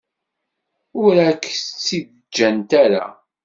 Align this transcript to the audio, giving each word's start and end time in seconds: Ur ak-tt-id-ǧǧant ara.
Ur 1.03 1.15
ak-tt-id-ǧǧant 1.29 2.71
ara. 2.83 3.05